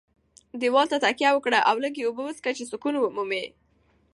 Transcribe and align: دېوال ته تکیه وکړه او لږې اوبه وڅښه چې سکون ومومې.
دېوال 0.61 0.87
ته 0.91 0.97
تکیه 1.05 1.31
وکړه 1.33 1.59
او 1.69 1.75
لږې 1.83 2.03
اوبه 2.05 2.21
وڅښه 2.25 2.51
چې 2.57 2.63
سکون 2.71 2.95
ومومې. 2.97 3.45